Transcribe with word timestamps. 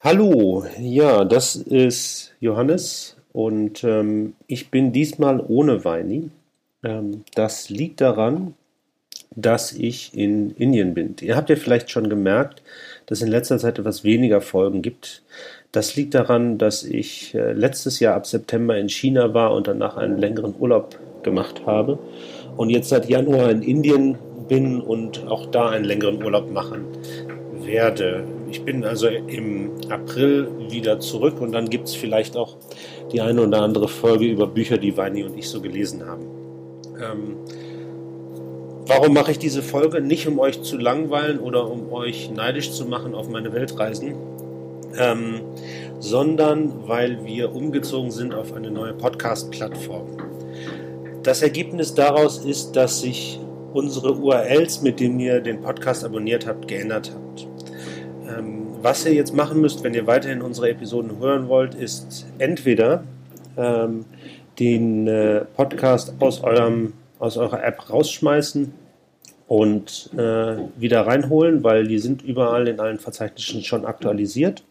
Hallo, 0.00 0.64
ja, 0.78 1.26
das 1.26 1.56
ist 1.56 2.32
Johannes 2.40 3.18
und 3.32 3.84
ähm, 3.84 4.34
ich 4.46 4.70
bin 4.70 4.92
diesmal 4.92 5.44
ohne 5.46 5.84
Weini. 5.84 6.30
Ähm, 6.82 7.24
das 7.34 7.68
liegt 7.68 8.00
daran, 8.00 8.54
dass 9.34 9.72
ich 9.72 10.12
in 10.14 10.50
Indien 10.56 10.94
bin. 10.94 11.14
Ihr 11.20 11.36
habt 11.36 11.50
ja 11.50 11.56
vielleicht 11.56 11.90
schon 11.90 12.08
gemerkt, 12.08 12.62
dass 13.06 13.18
es 13.18 13.24
in 13.24 13.30
letzter 13.30 13.58
Zeit 13.58 13.78
etwas 13.78 14.04
weniger 14.04 14.40
Folgen 14.40 14.82
gibt. 14.82 15.22
Das 15.72 15.94
liegt 15.94 16.14
daran, 16.14 16.58
dass 16.58 16.82
ich 16.82 17.34
äh, 17.34 17.52
letztes 17.52 18.00
Jahr 18.00 18.14
ab 18.16 18.26
September 18.26 18.76
in 18.76 18.88
China 18.88 19.34
war 19.34 19.52
und 19.54 19.68
danach 19.68 19.96
einen 19.96 20.18
längeren 20.18 20.54
Urlaub 20.58 20.98
gemacht 21.22 21.62
habe 21.64 21.98
und 22.56 22.70
jetzt 22.70 22.88
seit 22.88 23.08
Januar 23.08 23.50
in 23.50 23.62
Indien 23.62 24.18
bin 24.48 24.80
und 24.80 25.26
auch 25.28 25.46
da 25.46 25.70
einen 25.70 25.84
längeren 25.84 26.22
Urlaub 26.22 26.50
machen 26.50 26.86
werde. 27.62 28.24
Ich 28.50 28.64
bin 28.64 28.84
also 28.84 29.06
im 29.06 29.70
April 29.90 30.48
wieder 30.70 30.98
zurück 30.98 31.40
und 31.40 31.52
dann 31.52 31.70
gibt 31.70 31.86
es 31.86 31.94
vielleicht 31.94 32.36
auch 32.36 32.56
die 33.12 33.20
eine 33.20 33.42
oder 33.42 33.62
andere 33.62 33.86
Folge 33.86 34.26
über 34.26 34.48
Bücher, 34.48 34.76
die 34.76 34.96
Weini 34.96 35.22
und 35.22 35.38
ich 35.38 35.48
so 35.48 35.60
gelesen 35.60 36.04
haben. 36.04 36.26
Ähm, 37.00 37.36
warum 38.90 39.14
mache 39.14 39.30
ich 39.30 39.38
diese 39.38 39.62
Folge? 39.62 40.00
Nicht 40.00 40.26
um 40.26 40.40
euch 40.40 40.62
zu 40.62 40.76
langweilen 40.76 41.38
oder 41.38 41.70
um 41.70 41.92
euch 41.92 42.28
neidisch 42.34 42.72
zu 42.72 42.86
machen 42.86 43.14
auf 43.14 43.28
meine 43.28 43.52
Weltreisen, 43.52 44.14
ähm, 44.98 45.42
sondern 46.00 46.88
weil 46.88 47.24
wir 47.24 47.54
umgezogen 47.54 48.10
sind 48.10 48.34
auf 48.34 48.52
eine 48.52 48.68
neue 48.68 48.92
Podcast-Plattform. 48.92 50.08
Das 51.22 51.40
Ergebnis 51.40 51.94
daraus 51.94 52.44
ist, 52.44 52.72
dass 52.72 53.00
sich 53.00 53.38
unsere 53.72 54.14
URLs, 54.14 54.82
mit 54.82 54.98
denen 54.98 55.20
ihr 55.20 55.40
den 55.40 55.60
Podcast 55.60 56.04
abonniert 56.04 56.48
habt, 56.48 56.66
geändert 56.66 57.12
habt. 57.14 57.46
Ähm, 58.28 58.66
was 58.82 59.06
ihr 59.06 59.14
jetzt 59.14 59.32
machen 59.32 59.60
müsst, 59.60 59.84
wenn 59.84 59.94
ihr 59.94 60.08
weiterhin 60.08 60.42
unsere 60.42 60.68
Episoden 60.68 61.20
hören 61.20 61.48
wollt, 61.48 61.76
ist 61.76 62.26
entweder 62.38 63.04
ähm, 63.56 64.04
den 64.58 65.06
äh, 65.06 65.44
Podcast 65.54 66.14
aus, 66.18 66.42
eurem, 66.42 66.94
aus 67.20 67.36
eurer 67.36 67.62
App 67.62 67.88
rausschmeißen 67.88 68.79
und 69.50 70.10
äh, 70.16 70.58
wieder 70.76 71.08
reinholen, 71.08 71.64
weil 71.64 71.88
die 71.88 71.98
sind 71.98 72.22
überall 72.22 72.68
in 72.68 72.78
allen 72.78 73.00
Verzeichnissen 73.00 73.64
schon 73.64 73.84
aktualisiert. 73.84 74.62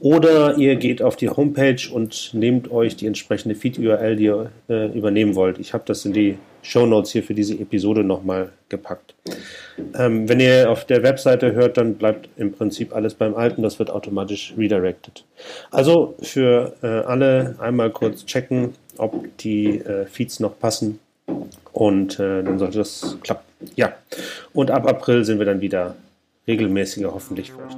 Oder 0.00 0.58
ihr 0.58 0.76
geht 0.76 1.00
auf 1.00 1.16
die 1.16 1.30
Homepage 1.30 1.90
und 1.90 2.34
nehmt 2.34 2.70
euch 2.70 2.96
die 2.96 3.06
entsprechende 3.06 3.54
Feed-URL, 3.54 4.16
die 4.16 4.24
ihr 4.24 4.50
äh, 4.68 4.88
übernehmen 4.94 5.36
wollt. 5.36 5.58
Ich 5.58 5.72
habe 5.72 5.84
das 5.86 6.04
in 6.04 6.12
die 6.12 6.36
Show 6.60 6.84
Notes 6.84 7.12
hier 7.12 7.22
für 7.22 7.32
diese 7.32 7.54
Episode 7.54 8.04
nochmal 8.04 8.52
gepackt. 8.68 9.14
Ähm, 9.98 10.28
wenn 10.28 10.40
ihr 10.40 10.70
auf 10.70 10.84
der 10.84 11.02
Webseite 11.02 11.52
hört, 11.52 11.78
dann 11.78 11.94
bleibt 11.94 12.28
im 12.36 12.52
Prinzip 12.52 12.94
alles 12.94 13.14
beim 13.14 13.34
Alten. 13.34 13.62
Das 13.62 13.78
wird 13.78 13.90
automatisch 13.90 14.52
redirected. 14.58 15.24
Also 15.70 16.14
für 16.20 16.74
äh, 16.82 16.86
alle 16.86 17.56
einmal 17.58 17.88
kurz 17.88 18.26
checken, 18.26 18.74
ob 18.98 19.34
die 19.38 19.78
äh, 19.78 20.04
Feeds 20.04 20.40
noch 20.40 20.58
passen. 20.58 20.98
Und 21.72 22.20
äh, 22.20 22.42
dann 22.42 22.58
sollte 22.58 22.76
das 22.76 23.16
klappen. 23.22 23.47
Ja. 23.78 23.92
Und 24.52 24.72
ab 24.72 24.88
April 24.88 25.24
sind 25.24 25.38
wir 25.38 25.46
dann 25.46 25.60
wieder 25.60 25.94
regelmäßiger, 26.48 27.14
hoffentlich 27.14 27.52
euch. 27.54 27.76